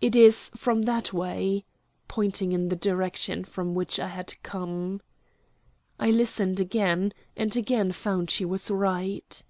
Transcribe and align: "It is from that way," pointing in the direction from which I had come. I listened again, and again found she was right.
"It 0.00 0.16
is 0.16 0.50
from 0.56 0.82
that 0.82 1.12
way," 1.12 1.64
pointing 2.08 2.50
in 2.50 2.68
the 2.68 2.74
direction 2.74 3.44
from 3.44 3.74
which 3.76 4.00
I 4.00 4.08
had 4.08 4.34
come. 4.42 5.00
I 6.00 6.10
listened 6.10 6.58
again, 6.58 7.12
and 7.36 7.56
again 7.56 7.92
found 7.92 8.28
she 8.28 8.44
was 8.44 8.72
right. 8.72 9.40